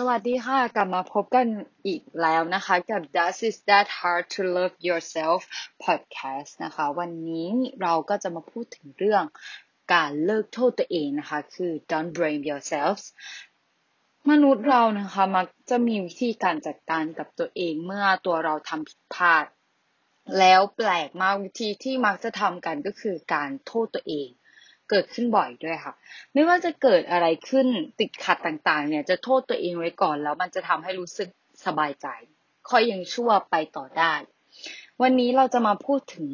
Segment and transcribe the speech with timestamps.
[0.00, 1.46] สวัสดีค่ะ กลับมาพบกัน
[1.86, 5.40] อีกแล้วนะคะ กับ Does Is That Hard to Love Yourself
[5.84, 7.48] podcast นะคะ วันนี้
[7.82, 9.24] เราก็จะมาพูดถึงเรื่อง
[9.94, 13.04] การเลิกโทษตัวเองนะคะ คือ don't blame yourselves
[14.30, 19.44] มนุษย์เรานะคะ มักจะมีวิธีการจัดการกับตัวเองเมื่อตัวเราทำผิดพลาด
[20.38, 24.28] แล้วแปลกมากวิธีที่มักจะทำกันก็คือการโทษตัวเอง
[24.90, 25.94] เกิดขึ้นบ่อยด้วยค่ะ
[26.32, 27.66] ไม่ว่าจะเกิดอะไรขึ้น
[28.00, 31.28] ติดขัดต่างๆ เนี่ยจะโทษตัวเองไว้ก่อนแล้วมันจะทำให้รู้สึก
[31.66, 32.06] สบายใจ
[32.70, 34.14] ค่อยยังชั่วไปต่อได้
[35.02, 36.28] วันนี้เราจะมาพูดถึง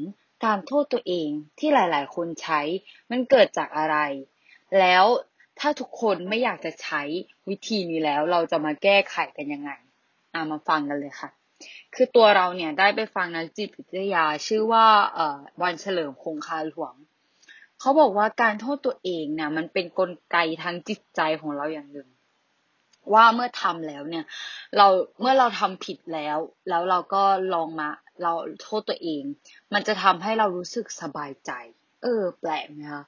[0.45, 2.61] การโทษตัวเองที่หลายๆ คนใช้
[3.11, 3.97] มันเกิดจากอะไร
[4.81, 5.05] แล้ว
[5.61, 7.03] ถ้าทุกคนไม่อยากจะใช้
[7.49, 9.71] วิธีนี้แล้ว เราจะมาแก้ไขกันยังไง
[10.35, 11.31] อามาฟังกันเลยค่ะ
[11.95, 14.87] คือตัวเราเนี่ยได้ไปฟังนักจิตวิทยาชื่อว่า
[15.63, 16.95] วันเฉลิมคงคาหลวง
[17.85, 22.09] เขาบอกว่าการโทษตัวเองเนี่ยมันเป็นนกลไกทางจิตใจของเราอย่างหนึ่ง
[23.15, 24.25] ว่าเมื่อทำแล้วเนี่ย
[24.77, 24.87] เรา
[25.21, 26.39] เมื่อเราทำผิดแล้ว
[26.69, 27.23] แล้วเราก็
[27.55, 27.89] ลองมา
[28.23, 29.23] เราโทษตัวเอง
[29.73, 31.53] มันจะทำให้เรารู้สึกสบายใจ
[32.03, 33.05] เออ แปลกไหมคะ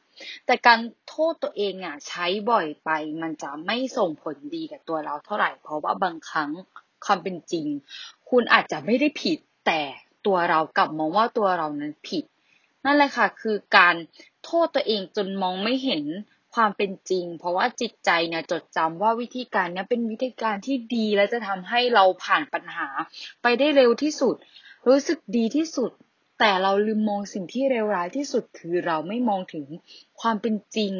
[0.46, 2.90] แต่การโทษตัวเองอะใช้บ่อยไป
[3.22, 6.50] มันจะไม่ส่งผลดีกับตัวเราเท่าไหร่ เพราะว่าบางครั้ง
[7.04, 7.66] ความเป็นจริง
[8.30, 9.80] คุณอาจจะไม่ได้ผิดแต่
[10.26, 12.24] ตัวเรากลับมองว่าตัวเรานั้นผิด
[12.84, 13.94] นั่นแหละค่ะ คือการ
[14.44, 16.04] โทษตัวเองจนมองไม่เห็น
[16.54, 22.88] ความเป็นจริง เพราะว่าจิตใจเนี่ยจดจำว่าวิธีการนี้เป็นวิธีการที่ดีและจะทำให้เราผ่านปัญหา
[23.42, 24.34] ไปได้เร็วที่สุด
[24.88, 25.90] รู้สึกดีที่สุด
[26.40, 29.66] แต่เราลืมมองสิ่งที่เลวร้ายที่สุดคือเราไม่มองถึง
[30.20, 30.92] ความเป็นจริง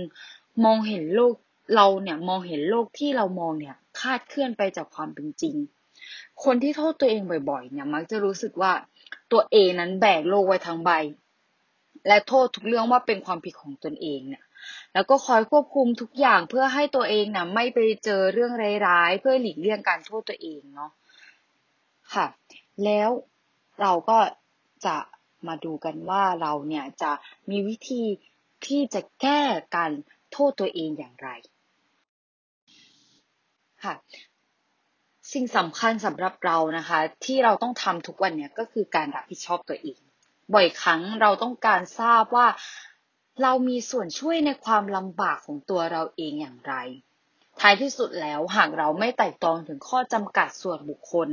[0.65, 1.35] มองเห็นโลก
[1.75, 5.55] เราเนี่ยมองเห็นโลกที่เรามองเนี่ยคาดเคลื่อนไปจากความเป็นจริง
[6.45, 8.73] คนที่โทษตัวเองบ่อยๆ เนี่ยมักจะรู้สึกว่า
[9.33, 10.91] ตัวเองนั้นแบกโลกไว้ทั้งใบ
[12.07, 14.45] และโทษทุกเรื่องว่าเป็นความผิดของตนเองเนี่ย
[14.95, 18.53] แล้วก็คอยควบคุมทุกอย่างเพื่อให้ตัวเองนะไม่ไปเจอเรื่อง
[18.87, 20.91] ร้ายๆ เพื่อหลีกเลี่ยงการโทษตัวเองเนาะ
[22.15, 22.27] ค่ะ
[22.85, 23.11] แล้ว
[23.81, 24.19] เราก็
[24.87, 24.97] จะ
[25.47, 27.13] มาดูกันว่าเราเนี่ยจะ
[27.51, 28.03] มีวิธี
[28.67, 29.41] ที่จะแก้
[29.77, 29.93] การ
[30.33, 31.29] โทษตัวเองอย่างไร
[33.85, 33.95] ค่ะ
[35.33, 39.99] สิ่งสำคัญสำหรับเรานะคะ ที่เราต้องทำทุกวันเนี่ยก็คือการรับผิดชอบตัวเอง
[40.53, 42.49] บ่อยครั้งเราต้องการทราบว่า
[43.43, 46.75] เรามีส่วนช่วยในความลำบากของตัวเราเองอย่างไร
[47.61, 51.29] ท้ายที่สุดแล้วหากเราไม่ไต่ตรองถึงข้อจำกัดส่วนบุคคล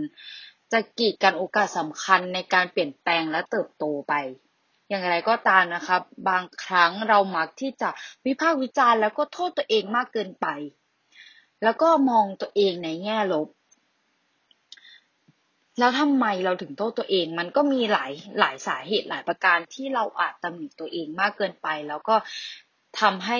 [0.72, 4.14] จะกีดกันโอกาสสำคัญในการเปลี่ยนแปลงและเติบโตไป
[4.90, 5.98] อย่างไรก็ตามนะคะ
[6.30, 7.90] บางครั้งเรามักที่จะ
[8.26, 10.48] วิพากษ์วิจารณ์แล้วก็โทษตัวเองมากเกินไป
[11.64, 13.48] แล้วก็มองตัวเองในแง่ลบ
[15.80, 22.16] แล้วทำไมเราถึงโทษตัวเอง มันก็มีหลายหลายสาเหตุหลายประการที่เราอาจตำหนิตัวเองมากเกินไป แล้วก็
[23.00, 23.40] ทำให้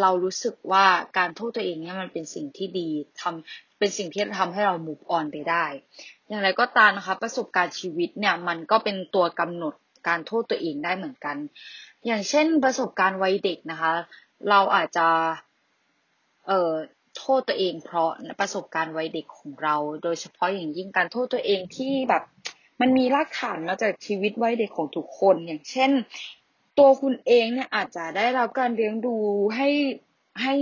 [0.00, 0.86] เรารู้สึกว่า
[1.18, 2.88] การโทษตัวเองเนี่ยมันเป็นสิ่งที่ดี
[3.20, 5.64] ทำเป็นสิ่งที่ทำให้เรา move on ไปได้
[6.28, 9.74] อย่างไรก็ตามนะคะ ประสบการณ์ชีวิตเนี่ยมันก็เป็นตัวกำหนด
[10.08, 11.36] การโทษตัวเองได้เหมือนกัน
[12.06, 13.92] อย่างเช่นประสบการณ์วัยเด็กนะคะ
[14.50, 15.08] เราอาจจะ
[16.46, 16.72] เอ่อ
[17.18, 18.10] โทษตัวเอง เพราะ
[18.40, 22.22] ประสบการณ์วัยเด็กของเรา โดยเฉพาะอย่างยิ่งการโทษตัวเองที่แบบ
[22.80, 25.90] มันมีรากฐานมาจากชีวิตวัยเด็กของทุกคน อย่างเช่น
[26.78, 29.16] ตัวคุณเองเนี่ยอาจจะได้รับการเลี้ยงดู
[29.56, 29.68] ให้
[30.42, 30.54] ให้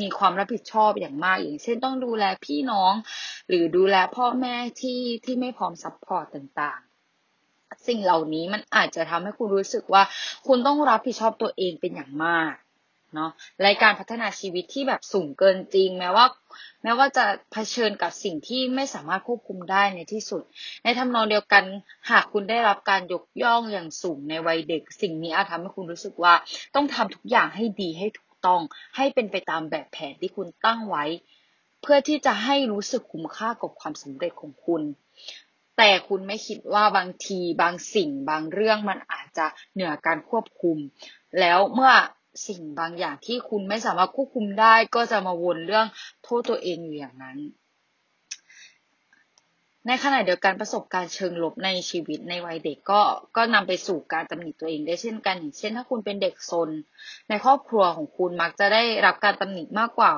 [0.00, 2.92] มีความรับผิดชอบอย่างมาก อย่างเช่นต้องดูแลพี่น้อง
[3.48, 10.02] หรือดูแลพ่อแม่ที่ที่ไม่พร้อม support ต่างๆ สิ่งเหล่านี้มันอาจจะทำให้คุณรู้สึกว่า
[10.46, 12.52] คุณต้องรับผิดชอบตัวเองเป็นอย่างมาก
[13.14, 13.30] เนาะ
[13.66, 16.26] รายการพัฒนาชีวิตที่แบบสูงเกินจริง แม้ว่า
[16.82, 20.42] แม้ว่าจะเผชิญกับสิ่งที่ไม่สามารถควบคุมได้ในที่สุด
[20.84, 21.64] ในทำนองเดียวกัน
[22.10, 26.34] หากคุณได้รับการยกย่องอย่างสูงในวัยเด็ก สิ่งนี้อาจทำให้คุณรู้สึกว่า
[26.74, 28.60] ต้องทำทุกอย่างให้ดีให้ถูกต้อง
[28.96, 31.04] ให้เป็นไปตามแบบแผนที่คุณตั้งไว้
[31.82, 34.82] เพื่อที่จะให้รู้สึกคุ้มค่ากับความสำเร็จของคุณ
[35.78, 40.78] แต่คุณไม่คิดว่าบางทีบางสิ่งบางเรื่องมันอาจจะเหนือการควบคุม
[41.40, 41.92] แล้วเมื่อ
[42.46, 45.86] สิ่งบางอย่างที่คุณไม่สามารถควบคุมได้ ก็จะมาวนเรื่อง
[46.24, 47.38] โทษตัวเองอยู่อย่างนั้น
[49.86, 53.02] ในขณะเดียวกันประสบการณ์เชิงลบในชีวิตในวัยเด็กก็
[53.36, 56.70] ก็นำไปสู่การตำหนิตัวเองได้เช่นกันอย่างเช่น ถ้าคุณเป็นเด็กซน
[57.28, 60.14] ในครอบครัวของคุณมักจะได้รับการตำหนิมากกว่า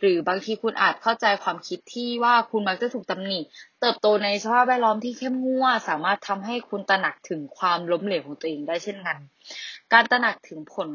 [0.00, 3.40] หรือบางทีคุณอาจเข้าใจความคิดที่ว่าคุณมักจะถูกตำหนิ
[3.80, 9.18] เติบโตในสภาพแวดล้อมที่เข้มงวดสามารถทำให้คุณตระหนักถึงความล้มเหลวของตัวเองได้เช่นกัน
[9.92, 10.88] การตระหนักถึงผล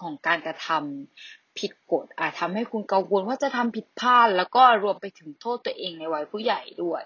[0.00, 7.02] ของการกระทำผิดกฎอาจทำให้คุณกังวลว่าจะทำผิดพลาด แล้วก็รวมไปถึงโทษตัวเองในวัยผู้ใหญ่ด้วย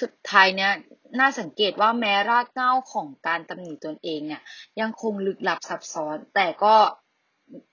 [0.00, 0.72] สุดท้ายเนี่ย
[1.18, 4.42] น่าสังเกตว่าแม้รากเหง้าของการตำหนิตนเองเนี่ย
[4.80, 6.74] ยังคงลึกลับซับซ้อน แต่ก็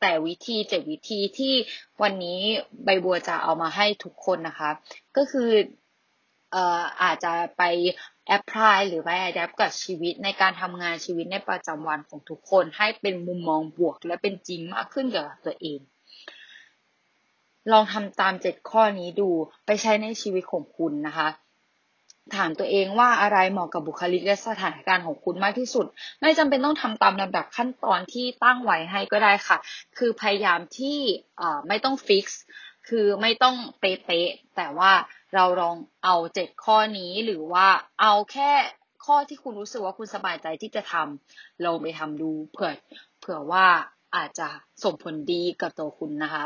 [0.02, 1.54] แต่วิธีเจ็ดวิธีที่
[2.02, 2.42] วันนี้
[2.86, 4.72] ใบบัวจะเอามาให้ทุกคนนะคะ
[5.18, 5.50] ก็คือ
[6.52, 7.64] เอ่ออาจจะไป
[8.28, 15.80] แอพพลายหรือไปอดแอปกับชีวิตในการทำงานชีวิตในประจำวันของทุกคนให้เป็นมุมมองบวก และเป็นจริงมากขึ้นกับตัวเอง
[17.72, 19.30] ลองทำตามเจ็ดข้อนี้ดู
[19.66, 21.30] ไปใช้ในชีวิตของคุณนะคะ
[22.36, 25.86] ถามตัวเองว่าอะไรเหมาะกับบุคลิกและสถานการณ์ของคุณมากที่สุด
[26.22, 29.58] ไม่จำเป็นต้องทำตามลำดับขั้นตอนที่ตั้งไว้ให้ก็ได้ค่ะ
[29.98, 30.98] คือพยายามที่
[31.68, 32.42] ไม่ต้องฟิกซ์
[32.88, 34.92] คือไม่ต้องเป๊ะแต่ว่า
[35.36, 37.68] เราลองเอาเจ็ดข้อนี้หรือว่า
[38.02, 38.52] เอาแค่
[39.06, 42.72] ข้อที่คุณรู้สึกว่าคุณสบายใจที่จะทำลองไปทำดูเผื่อ
[43.20, 43.66] เผื่อว่า
[44.16, 44.48] อาจจะ
[44.84, 46.46] ส่งผลดีกับตัวคุณนะคะ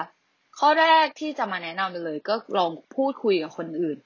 [0.60, 3.98] ข้อแรกที่จะมาแนะนำเลยก็ลองพูดคุยกับคนอื่น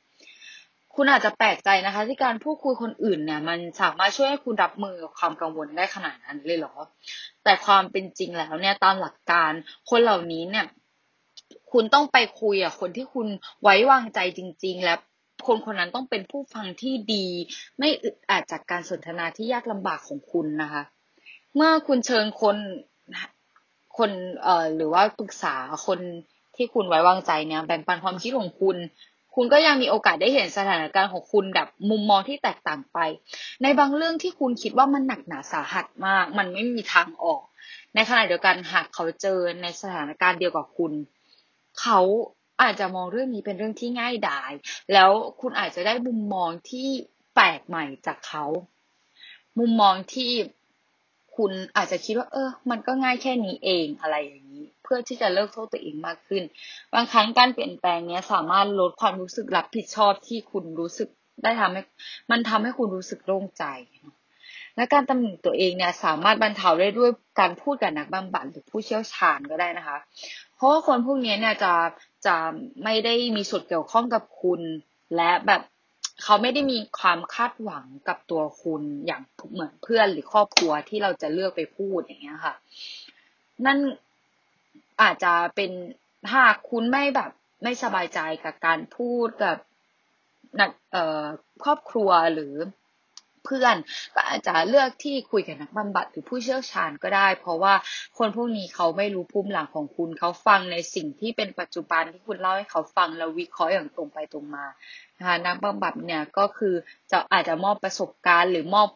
[0.96, 6.76] คุณอาจจะแปลกใจนะคะ ที่การพูดคุยคนอื่นเนี่ยมันสามารถช่วยให้คุณรับมือกับความกังวลได้ขนาดนั้นเลยเหรอ
[7.44, 9.52] แต่ความเป็นจริงแล้วเนี่ยตามหลักการ
[9.90, 10.66] คนเหล่านี้เนี่ย
[11.74, 13.28] คุณต้องไปคุยกับคนที่คุณ
[13.64, 14.96] ไว้วางใจจริง ๆ และ
[15.48, 17.26] คนคนนั้นต้องเป็นผู้ฟังที่ดี
[17.80, 20.84] ไม่อึดอัดจากการสนทนาที่ยากลำบากของคุณนะคะ
[21.56, 22.58] เมื่อคุณเชิญคน
[23.98, 25.56] คนเอ่อหรือว่าปรึกษา
[25.88, 26.00] คน
[26.56, 28.78] ที่คุณไว้วางใจเนี่ยแบ่งปันความคิดของคุณ
[29.36, 32.98] คุณก็ยังมีโอกาสได้เห็นสถานการณ์ของคุณแบบมุมมองที่แตกต่างไป
[33.64, 37.42] ในบางเรื่องที่คุณคิดว่ามันหนักหนาสาหัสมาก มันไม่มีทางออก
[37.96, 40.94] ในขณะเดียวกันหากเขาเจอในสถานการณ์เดียวกับคุณ
[41.80, 42.00] เขา
[42.62, 44.52] อาจจะมองเรื่องนี้เป็นเรื่องที่ง่ายดาย
[44.94, 46.88] แล้วคุณอาจจะได้มุมมองที่
[47.36, 48.46] แปลกใหม่จากเขา
[49.60, 50.32] มุมมองที่
[51.38, 56.44] คุณอาจจะคิดว่า เออ มันก็ง่ายแค่นี้เองอะไรอย่างนี้ เพื่อที่จะเลิกโทษตัวเองมากขึ้น
[56.94, 61.10] บางครั้งการเปลี่ยนแปลงเนี้ยสามารถลดความรู้สึกรับผิดชอบที่คุณรู้สึก
[61.44, 61.82] ได้ทำให้
[62.32, 63.64] มันทำให้คุณรู้สึกโล่งใจ
[64.76, 69.98] และการตำหนิตัวเองเนี่ยสามารถบรรเทาได้ด้วยการพูดกับนักบำบัดหรือผู้เชี่ยวชาญก็ได้นะคะ
[70.56, 71.74] เพราะว่าคนพวกนี้เนี่ยจะ
[72.26, 72.36] จะ
[72.84, 74.62] ไม่ได้มีส่วนเกี่ยวข้องกับคุณ
[75.16, 75.62] และแบบ
[76.24, 79.22] เขาไม่ได้มีความคาดหวังกับตัวคุณอย่าง
[79.52, 82.56] เหมือนเพื่อนหรือครอบครัวที่เราจะเลือกไปพูดอย่างเงี้ยค่ะ
[83.66, 83.80] นั่น
[85.02, 85.72] อาจจะเป็น
[86.30, 87.32] ถ้าคุณไม่แบบ
[87.64, 89.58] ไม่สบายใจกับการพูดกับ
[90.60, 91.24] นักเอ่อ
[91.64, 92.54] ครอบครัวหรือ
[93.46, 93.76] เพื่อน
[94.16, 97.74] ก็อาจจะเลือกที่คุยกับนักบำบัดหรือผู้เชี่ยวชาญก็ได้ เพราะว่า
[98.18, 104.66] คนพวกนี้เขาไม่รู้ภูมิหลังของคุณเขาฟังในสิ่งที่เป็นปัจจุบันที่คุณเล่าให้เขาฟังแล้ววิเคราะห์อย่างตรงไปตรงมา
[105.18, 106.74] นะคะนักบำบัดเนี่ยก็คือ
[107.12, 108.90] จะอาจจะมอบประสบการณ์หรือมอบ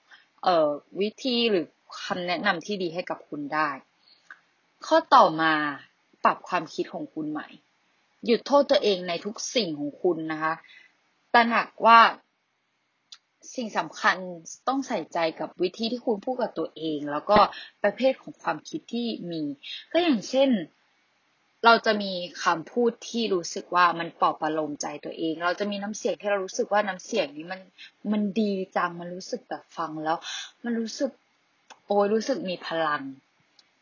[0.43, 0.69] เอ่อ
[1.01, 1.65] วิธีหรือ
[2.03, 3.69] คำแนะนำที่ดีให้กับคุณได้
[4.85, 5.53] ข้อต่อมา
[6.23, 7.47] ปรับความคิดของคุณใหม่
[8.25, 10.53] หยุดโทษตัวเองในทุกสิ่งของคุณนะคะ
[11.33, 11.99] ตระหนักว่า
[13.55, 14.17] สิ่งสำคัญ
[14.67, 17.37] ต้องใส่ใจกับวิธีที่คุณพูดกับตัวเอง แล้วก็
[17.83, 19.41] ประเภทของความคิดที่มี
[19.91, 20.49] ก็อย่างเช่น
[21.65, 22.11] เราจะมี
[22.43, 27.61] คำพูดที่รู้สึกว่ามันปลอบประโลมใจตัวเอง เราจะมีน้ำเสียงที่เรารู้สึกว่าน้ำเสียงนี้มัน
[28.11, 30.17] มันดีจังมันรู้สึกแบบฟังแล้ว
[30.63, 31.11] มันรู้สึก
[31.85, 33.01] โอ้ยรู้สึกมีพลัง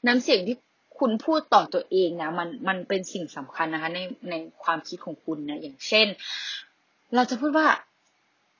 [0.08, 0.58] น้ำเสียงที่
[1.00, 4.00] คุณพูดต่อตัวเองนะมันมันเป็นสิ่งสำคัญนะคะใน
[4.30, 6.08] ในความคิดของคุณนะอย่างเช่น
[7.16, 7.68] เราจะพูดว่า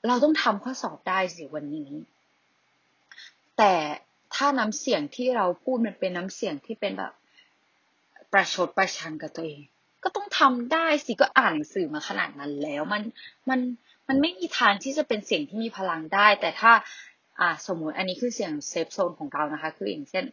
[0.06, 1.90] เราต้องทำข้อสอบได้สิวันนี้
[3.58, 3.72] แต่
[4.34, 7.12] ถ้าน้ำเสียงที่เราพูดมันเป็นน้ำเสียงที่เป็นแบบ
[8.32, 9.62] ประชดประชันกับตัวเอง
[10.02, 13.02] ก็ต้องทำได้สิก็อ่านหนังสือมาขนาดนั้นแล้ว มัน
[13.48, 13.60] มัน
[14.08, 16.72] มันไม่มีทางที่จะเป็นเสียงที่มีพลังได้ แต่ถ้า
[17.40, 20.24] อ่าสมมติอันนี้คือเสียงเซฟโซนของเรานะคะ คืออย่างเช่น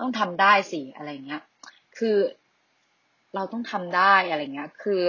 [0.00, 1.42] ต้องทำได้สิอะไรเงี้ย
[1.98, 2.16] คือ
[3.34, 5.00] เราต้องทำได้อะไรเงี้ย คือ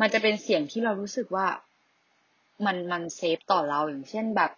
[0.00, 1.46] มันจะเป็นเสียงที่เรารู้สึกว่า
[2.64, 4.50] มันมัน safe ต่อเราอย่างเช่นแบบ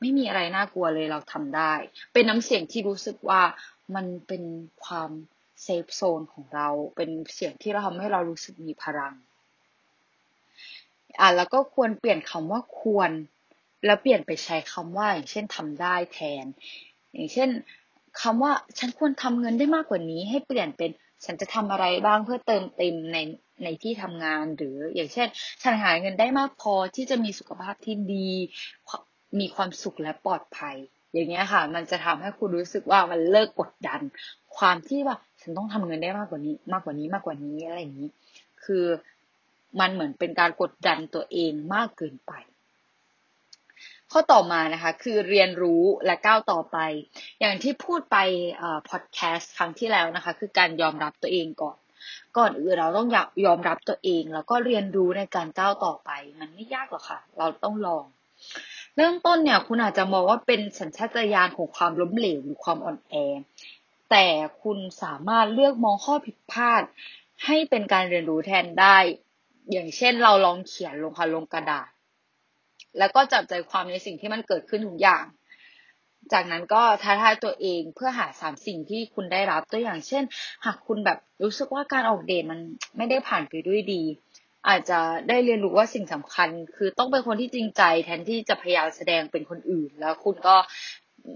[0.00, 1.72] ไม่มีอะไรน่ากลัวเลยเราทำได้
[2.12, 3.42] เป็นน้ำเสียงที่รู้สึกว่า
[3.94, 4.42] มันเป็น
[4.84, 5.10] ความ
[5.62, 9.14] safe zone ของเรา เป็นเสียงที่เราทำให้เรารู้สึกมีพลัง
[11.20, 13.10] อะแล้วก็ควรเปลี่ยนคำว่าควร
[13.86, 16.44] แล้วเปลี่ยนไปใช้คำว่า อย่างเช่นทำได้แทน
[17.12, 17.48] อย่างเช่น
[18.22, 20.90] คำว่าฉันควรทำเงินได้มากกว่านี้ ให้เปลี่ยนเป็น
[21.24, 23.18] ฉันจะทำอะไรบ้างเพื่อเติมเต็มใน
[23.62, 25.28] ในที่ทำงานหรืออย่างเช่น
[25.62, 28.30] ฉันหาเงินได้มากพอที่จะมีสุขภาพที่ดี
[29.40, 30.76] มีความสุขและปลอดภัย
[31.12, 34.00] อย่างเงี้ยค่ะ มันจะทำให้คุณรู้สึกว่ามันเลิกกดดัน
[34.56, 38.10] ความที่ว่าฉันต้องทำเงินได้มากกว่านี้ มากกว่านี้มากกว่านี้อะไรอย่างนี้
[38.64, 38.84] คือ
[39.80, 42.32] มันเหมือนเป็นการกดดันตัวเองมากเกินไป
[44.12, 46.78] ข้อต่อมานะคะ คือเรียนรู้และก้าวต่อไป
[47.40, 48.16] อย่างที่พูดไป
[48.88, 51.76] พอดแคสต์ครั้งที่แล้วนะคะ คือการยอมรับตัวเองก่อน
[52.36, 53.08] ก่อนอื่นเราต้อง
[53.46, 58.04] ยอมรับตัวเอง แล้วก็เรียนรู้ในการก้าวต่อไป มันไม่ยากหรอกค่ะ เราต้องลอง
[58.96, 63.14] เริ่มต้นเนี่ย คุณอาจจะมองว่าเป็นสัญชาตญาณของความล้มเหลวหรือความอ่อนแอ
[64.10, 64.26] แต่
[64.62, 66.82] คุณสามารถเลือกมองข้อผิดพลาด
[67.46, 68.96] ให้เป็นการเรียนรู้แทนได้
[69.72, 71.88] อย่างเช่นเราลองเขียนลงค่ะลงกระดาษ
[72.98, 75.24] แล้วก็จับใจความในสิ่งที่มันเกิดขึ้นทุกอย่าง
[76.32, 80.24] จากนั้นก็ท้าทายตัวเองเพื่อหาสามสิ่งที่คุณได้รับตัวอย่างเช่น
[80.64, 82.60] หากคุณแบบรู้สึกว่าการออกเดทมัน
[82.96, 84.02] ไม่ได้ผ่านไปด้วยดี
[84.68, 90.56] อาจจะได้เรียนรู้ว่าสิ่งสำคัญ คือต้องเป็นคนที่จริงใจ แทนที่จะพยายามแสดงเป็นคนอื่น แล้วคุณก็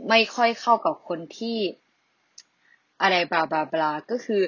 [0.09, 1.59] ไม่ค่อยเข้ากับคนที่
[3.03, 4.43] อะไรบลาบลาบลาก็คือ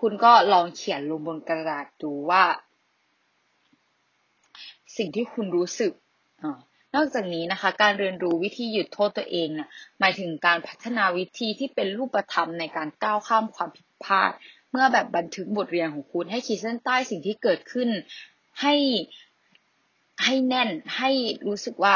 [0.00, 2.44] คุณก็ลองเขียนลงบนกระดาษดูว่า
[4.96, 5.92] สิ่งที่คุณรู้สึก
[6.42, 6.44] อ
[6.94, 9.68] นอกจากนี้นะคะ การเรียนรู้วิธีหยุดโทษตัวเองเนี่ย
[10.00, 14.30] หมายถึงการพัฒนาวิธีที่เป็นรูปธรรมในการก้าวข้ามความผิดพลาด
[14.70, 17.88] เมื่อแบบบันทึกบทเรียนของคุณให้ขีดเส้นใต้สิ่งที่เกิดขึ้น
[18.60, 18.74] ให้
[20.24, 21.10] ให้แน่นให้
[21.46, 21.94] รู้สึกว่า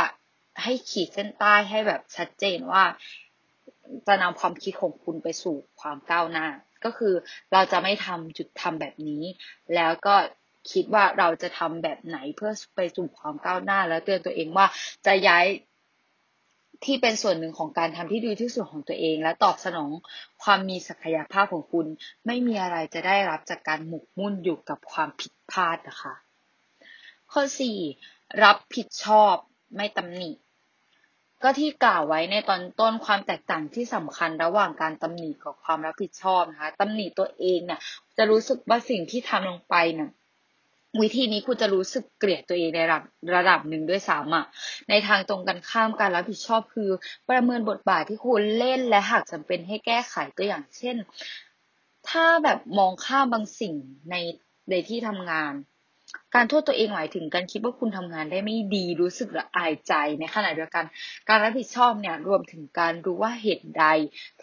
[0.62, 2.84] ให้ขีดเส้นใต้ให้แบบชัดเจนว่า
[4.06, 6.46] จะนำความคิดของคุณไปสู่ความก้าวหน้า
[6.84, 7.14] ก็คือ
[7.52, 9.22] เราจะไม่ทำจุดทำแบบนี้
[9.74, 10.14] แล้วก็
[10.72, 14.66] คิดว่าเราจะทำแบบไหนเพื่อไปสู่ความก้าวหน้า แล้วเตือนตัวเองว่า
[15.06, 15.46] จะย้าย
[16.84, 19.90] ที่เป็นส่วนหนึ่งของการทำที่ดีที่สุดของตัวเอง และตอบสนอง
[20.42, 21.86] ความมีศักยภาพของคุณ
[22.26, 26.14] ไม่มีอะไรจะได้รับจากการหมกมุ่นอยู่กับความผิดพลาดนะคะ
[27.32, 27.78] ข้อสี่
[28.42, 29.34] รับผิดชอบ
[29.76, 30.30] ไม่ตำหนิ
[31.42, 37.80] ก็ที่กล่าวไว้ในตอนต้นความแตกต่างที่สำคัญระหว่างการตำหนิกับความรับผิดชอบนะคะตำหนิตัวเองเนี่ย
[38.16, 40.10] จะรู้สึกว่าสิ่งที่ทำลงไปเนี่ย
[41.02, 43.02] วิธีนี้คุณจะรู้สึกเกลียดตัวเองในระดับ
[43.36, 44.44] ระดับหนึ่งด้วยซ้ำอะ
[44.88, 46.90] ในทางตรงกันข้ามการรับผิดชอบคือ
[47.30, 50.96] ประเมินบทบาทที่คุณเล่นและหากจำเป็นให้แก้ไขตัวอย่างเช่น
[52.08, 53.74] ถ้าแบบมองข้ามบางสิ่ง
[54.10, 54.14] ใน
[54.70, 55.52] ในที่ทำงาน
[56.34, 60.84] การโทษตัวเองหมายถึงการคิดว่าคุณทำงานได้ไม่ดีรู้สึกละอายใจในขณะเดียวกัน
[61.28, 63.86] การรับผิดชอบเนี่ยรวมถึงการรู้ว่าเหตุใด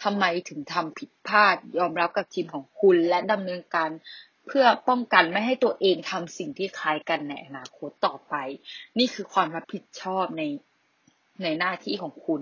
[0.02, 3.90] ทำไมถึงทำผิดพลาด ยอมรับกับทีมของคุณและดำเนินการ
[4.46, 8.34] เพื่อป้องกันไม่ให้ตัวเองทำสิ่งที่คล้ายกันในอนาคตต่อไป
[8.98, 10.42] นี่คือความรับผิดชอบใน
[11.42, 12.40] ในหน้าที่ของคุณ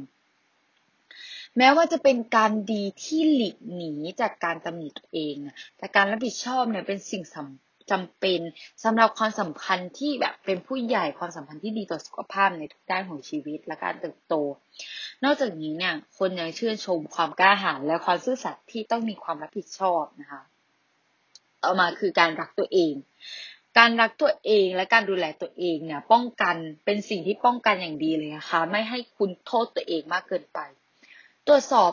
[1.58, 5.36] แม้ว่าจะเป็นการดีที่หลีกหนีจากการตำหนิตัวเอง
[5.76, 8.40] แต่การรับผิดชอบเนี่ยเป็นสิ่งสำจำเป็น
[8.84, 14.34] สำหรับความสัมพันธ์ที่แบบเป็นผู้ใหญ่ความสัมพันธ์ที่ดีต่อสุขภาพในทุกด้านของชีวิตและการเติบโต
[15.24, 20.42] นอกจากนี้เนี่ยคนยังชื่นชมความกล้าหาญและความซื่อสัตย์ที่ต้องมีความรับผิดชอบนะคะ
[21.64, 22.94] ต่อมาคือการรักตัวเอง
[23.78, 30.58] การรักตัวเองและการดูแลตัวเองเนี่ย ป้องกันเป็นสิ่งที่ป้องกันอย่างดีเลยนะคะ ไม่ให้คุณโทษตัวเองมากเกินไป
[31.46, 31.92] ตรวจสอบ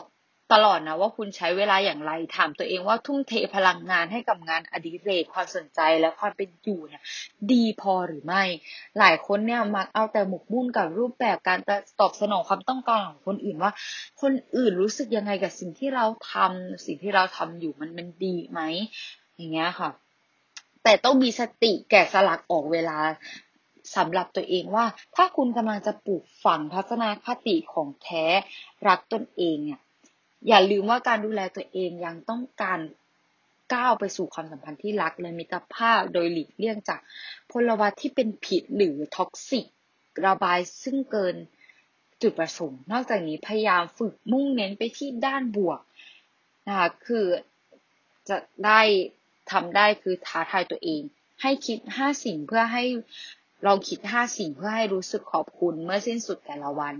[0.56, 7.02] ตลอดนะว่าคุณใช้เวลาอย่างไรถามตัวเองว่าทุ่มเทพลังงานให้กับงานอดิเรกความสนใจและความเป็นอยู่เนี่ย
[7.52, 8.42] ดีพอหรือไม่
[8.98, 11.58] หลายคนเนี่ยมักเอาแต่หมกมุ่นกับรูปแบบการ
[12.00, 13.72] ตอบสนองความต้องการของคนอื่นว่า
[14.22, 18.60] คนอื่นรู้สึกยังไงกับสิ่งที่เราทำสิ่งที่เราทำอยู่มันมันดีไหม
[19.40, 19.90] อย่างเงี้ยค่ะ
[20.82, 22.98] แต่ต้องมีสติแกะสลักออกเวลา
[23.96, 24.84] สำหรับตัวเองว่า
[25.16, 28.24] ถ้าคุณกำลังจะปลูกฝังทัศนคติของแท้
[28.88, 29.80] รักตนเองเนี่ย
[30.48, 32.80] อย่าลืมว่าการดูแลตัวเองยังต้องการ
[33.74, 37.00] ก้าวไปสู่ความสัมพันธ์ที่รักและมิตรภาพโดยหลีกเลี่ยงจาก
[37.50, 39.66] พลวัตที่เป็นผิดหรือท็อกซิก
[40.26, 41.36] ระบายซึ่งเกิน
[42.22, 45.80] จุดประสงค์ นอกจากนี้พยายามฝึกมุ่งเน้นไปที่ด้านบวก
[46.68, 47.26] นะคะคือ
[48.28, 48.80] จะได้
[49.52, 51.02] ทำได้คือท้าทายตัวเอง
[51.42, 52.84] ให้คิดห้าสิ่งเพื่อให้
[53.66, 56.94] ลองคิดห้าสิ่งเพื่อให้รู้สึกขอบคุณเมื่อสิ้นสุดแต่ละวัน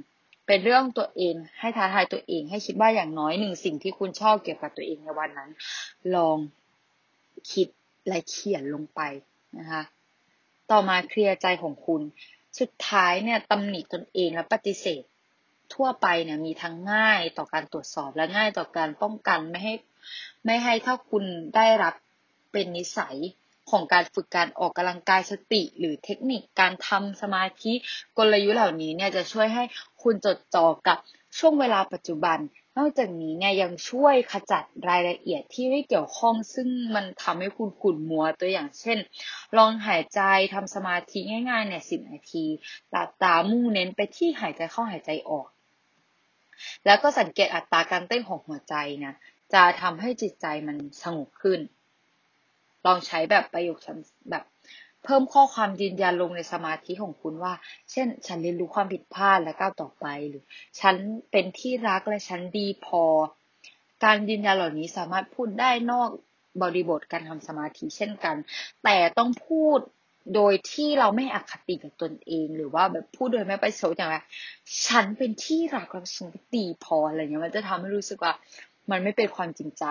[0.46, 5.50] เป็นเรื่องตัวเอง ให้ท้าทายตัวเอง ให้คิดว่าอย่างน้อยหนึ่งสิ่งที่คุณชอบเกี่ยวกับตัวเองในวันนั้น
[6.14, 6.38] ลอง
[7.52, 7.68] คิด
[8.08, 9.00] และเขียนลงไป
[9.58, 9.82] นะคะ
[10.70, 12.02] ต่อมาเคลียร์ใจของคุณ
[12.60, 15.02] สุดท้ายเนี่ยตำหนิตนเองและปฏิเสธ
[15.74, 19.74] ทั่วไปเนี่ยมีทั้งง่ายต่อการตรวจสอบและง่ายต่อการป้องกันไม่ให้
[20.44, 21.24] ไม่ให้ถ้าคุณ
[21.56, 21.94] ได้รับ
[22.52, 23.16] เป็นนิสัย
[23.70, 27.72] ของการฝึกการออกกำลังกายสติ หรือเทคนิคการทำสมาธิ
[28.18, 29.64] กลยุทธ์เหล่านี้เนี่ยจะช่วยให้
[30.02, 30.98] คุณจดจ่อกับ
[31.38, 32.38] ช่วงเวลาปัจจุบัน
[32.78, 38.98] นอกจากนี้เนี่ยยังช่วยขจัดรายละเอียดที่ไม่เกี่ยวข้อง ซึ่งมันทำให้คุณขุ่นมัวตัวอย่างเช่น
[39.56, 40.20] ลองหายใจ
[40.54, 41.18] ทำสมาธิ
[41.50, 42.44] ง่ายๆเนี่ยสิบนาที
[42.90, 45.46] หลับตามุ่งเน้นไปที่หายใจเข้าหายใจออก
[46.84, 49.14] แล้วก็สังเกตอัตราการเต้นของหัวใจนะ
[49.54, 51.60] จะทำให้จิตใจมันสงบขึ้น
[52.86, 53.78] ลองใช้แบบประโยค
[54.30, 54.44] แบบ
[55.04, 57.52] เพิ่มข้อความยืนยันลงในสมาธิของคุณว่า
[57.90, 60.44] เช่น ฉันเรียนรู้ความผิดพลาดและก้าวต่อไป หรือ
[60.80, 60.94] ฉัน
[61.30, 63.04] เป็นที่รักและฉันดีพอ
[64.04, 66.10] การยืนยันเหล่านี้สามารถพูดได้นอก
[66.62, 68.36] บริบทการทำสมาธิเช่นกัน
[68.84, 69.78] แต่ต้องพูด
[70.34, 74.16] โดยที่เราไม่อคติกับตนเอง หรือว่าแบบพูดโดยไม่ไปโซอย่างไร
[74.86, 78.32] ฉันเป็นที่รักและฉันดีพออะไรเงี้ยมันจะทำให้รู้สึกว่า
[78.90, 79.84] มันไม่เป็นความจริงใจ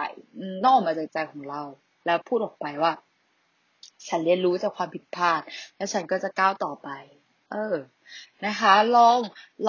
[0.66, 1.64] นอกมาจากใจของเรา
[2.06, 2.92] แล้วพูดออกไปว่า
[4.08, 5.42] ฉันเรียนรู้จากความผิดพลาด
[5.76, 6.90] แล้วฉันก็จะก้าวต่อไป
[7.52, 7.76] เออ
[8.46, 9.20] นะคะ ลอง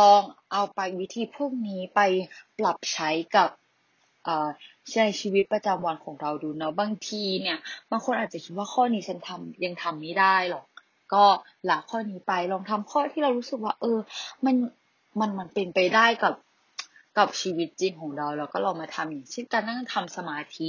[0.01, 0.23] ลอง
[0.53, 2.01] เอาไปวิธีพวกนี้ไป
[2.59, 3.51] ปรับใช้กับ
[4.91, 7.59] ใช้ชีวิตประจำวันของเราดูเนาะบางทีเนี่ย
[7.91, 10.65] บางคนอาจจะคิดว่าข้อนี้ฉันทำยังทำไม่ได้หรอก
[11.15, 11.25] ก็
[11.65, 13.99] หลักข้อนี้ไปลองทำข้อที่เรารู้สึกว่า เออ
[14.45, 14.57] มัน
[15.21, 16.33] มันมันเป็นไปได้กับ
[17.19, 20.69] กับชีวิตจริงของเราแล้วก็ลองมาทำอย่างเช่นการนั่งทำสมาธิ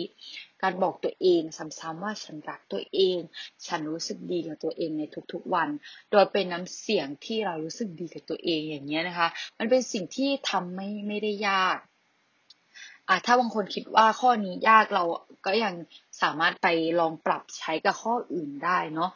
[0.61, 3.19] การบอกตัวเองซ้ำๆว่าฉันรักตัวเอง
[3.67, 5.69] ฉันรู้สึกดีกับตัวเองในทุกๆวัน
[6.11, 11.77] โดยเป็นน้ำเสียงที่เรารู้สึกดีกับตัวเองอย่างเงี้ยนะคะ มันเป็นสิ่งที่ทำไม่ไม่ได้ยาก
[13.07, 15.03] อะถ้าบางคนคิดว่าข้อนี้ยากเรา
[15.45, 15.73] ก็ยัง
[16.21, 16.67] สามารถไป
[16.99, 19.11] ลองปรับใช้กับข้ออื่นได้เนาะ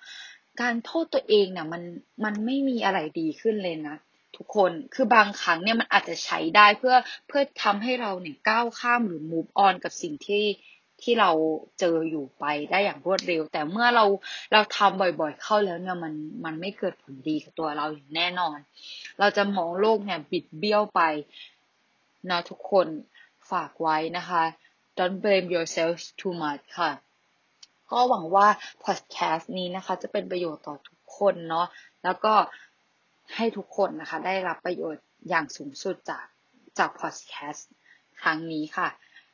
[0.61, 1.83] การโทษตัวเองเนี่ยมัน
[2.23, 3.95] มันไม่มีอะไรดีขึ้นเลยนะ
[4.37, 6.95] ทุกคน คือบางครั้งเนี่ยมันอาจจะใช้ได้เพื่อ
[7.27, 10.45] เพื่อทำให้เราเนี่ยก้าวข้ามหรือ move on กับสิ่งที่
[11.03, 11.31] ที่เรา
[11.79, 14.05] เจออยู่ไปได้อย่างรวดเร็ว แต่เมื่อเรา
[14.53, 16.13] เราทำบ่อยๆเข้าแล้วเนี่ยมัน
[16.45, 18.57] มันไม่เกิดผลดีกับตัวเราอย่างแน่นอน
[19.19, 21.01] เราจะมองโลกเนี่ยบิดเบี้ยวไป
[22.29, 22.87] นะทุกคน
[23.51, 24.43] ฝากไว้นะคะ
[24.97, 26.91] don't blame yourself too much ค่ะ
[27.91, 28.47] ก็หวังว่า
[28.83, 31.67] พอดแคสต์นี้นะคะ จะเป็นประโยชน์ต่อทุกคนเนาะ
[32.03, 32.33] แล้วก็
[33.35, 36.25] ให้ทุกคนนะคะ ได้รับประโยชน์อย่างสูงสุดจาก
[36.77, 37.69] จากพอดแคสต์
[38.21, 38.89] ครั้งนี้ค่ะ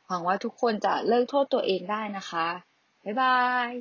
[0.08, 2.48] หวังว่าทุกคนจะเลิกโทษตัวเองได้นะคะ
[3.04, 3.38] บ๊ายบา
[3.70, 3.72] ย